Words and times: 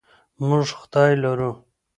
موږ 0.45 0.67
خدای 0.79 1.13
لرو. 1.23 1.51